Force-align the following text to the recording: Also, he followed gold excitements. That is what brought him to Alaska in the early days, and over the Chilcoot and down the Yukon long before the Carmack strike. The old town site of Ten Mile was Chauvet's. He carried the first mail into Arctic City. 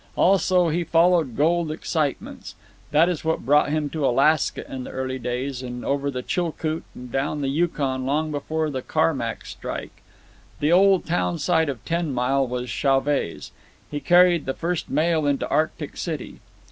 Also, 0.15 0.69
he 0.69 0.83
followed 0.83 1.35
gold 1.37 1.71
excitements. 1.71 2.55
That 2.89 3.07
is 3.07 3.23
what 3.23 3.45
brought 3.45 3.69
him 3.69 3.87
to 3.91 4.03
Alaska 4.03 4.65
in 4.67 4.83
the 4.83 4.89
early 4.89 5.19
days, 5.19 5.61
and 5.61 5.85
over 5.85 6.09
the 6.09 6.23
Chilcoot 6.23 6.81
and 6.95 7.11
down 7.11 7.41
the 7.41 7.49
Yukon 7.49 8.03
long 8.03 8.31
before 8.31 8.71
the 8.71 8.81
Carmack 8.81 9.45
strike. 9.45 10.01
The 10.59 10.71
old 10.71 11.05
town 11.05 11.37
site 11.37 11.69
of 11.69 11.85
Ten 11.85 12.11
Mile 12.11 12.47
was 12.47 12.67
Chauvet's. 12.67 13.51
He 13.91 13.99
carried 13.99 14.47
the 14.47 14.55
first 14.55 14.89
mail 14.89 15.27
into 15.27 15.47
Arctic 15.49 15.95
City. 15.95 16.39